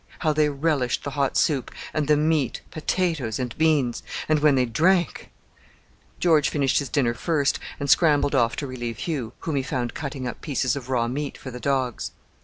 How 0.17 0.33
they 0.33 0.49
relished 0.49 1.03
the 1.03 1.11
hot 1.11 1.37
soup, 1.37 1.69
and 1.93 2.07
the 2.07 2.17
meat, 2.17 2.61
potatoes, 2.71 3.37
and 3.37 3.55
beans! 3.59 4.01
And 4.27 4.39
when 4.39 4.55
they 4.55 4.65
drank...! 4.65 5.29
George 6.19 6.49
finished 6.49 6.79
his 6.79 6.89
dinner 6.89 7.13
first, 7.13 7.59
and 7.79 7.87
scrambled 7.87 8.33
off 8.33 8.55
to 8.55 8.65
relieve 8.65 8.97
Hugh, 8.97 9.33
whom 9.41 9.55
he 9.57 9.61
found 9.61 9.93
cutting 9.93 10.27
up 10.27 10.41
pieces 10.41 10.75
of 10.75 10.89
raw 10.89 11.07
meat 11.07 11.37
for 11.37 11.51
the 11.51 11.59
dogs. 11.59 12.13